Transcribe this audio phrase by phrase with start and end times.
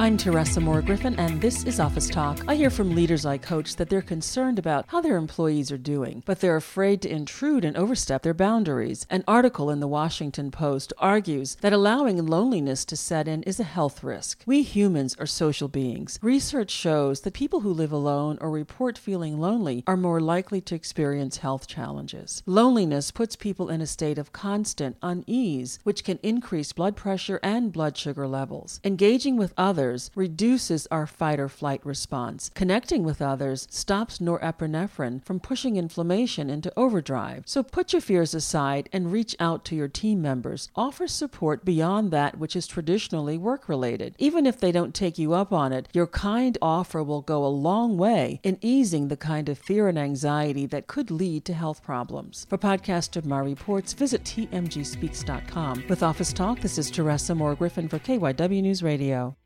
[0.00, 2.38] I'm Teresa Moore Griffin, and this is Office Talk.
[2.46, 6.22] I hear from leaders I coach that they're concerned about how their employees are doing,
[6.24, 9.06] but they're afraid to intrude and overstep their boundaries.
[9.10, 13.64] An article in the Washington Post argues that allowing loneliness to set in is a
[13.64, 14.44] health risk.
[14.46, 16.20] We humans are social beings.
[16.22, 20.76] Research shows that people who live alone or report feeling lonely are more likely to
[20.76, 22.44] experience health challenges.
[22.46, 27.72] Loneliness puts people in a state of constant unease, which can increase blood pressure and
[27.72, 28.80] blood sugar levels.
[28.84, 32.50] Engaging with others reduces our fight or flight response.
[32.54, 37.44] Connecting with others stops norepinephrine from pushing inflammation into overdrive.
[37.46, 40.68] So put your fears aside and reach out to your team members.
[40.76, 44.14] Offer support beyond that which is traditionally work related.
[44.18, 47.48] Even if they don't take you up on it, your kind offer will go a
[47.48, 51.82] long way in easing the kind of fear and anxiety that could lead to health
[51.82, 52.46] problems.
[52.48, 55.84] For podcast of my reports, visit tmgspeaks.com.
[55.88, 59.36] With Office Talk, this is Teresa Moore Griffin for KYW News Radio.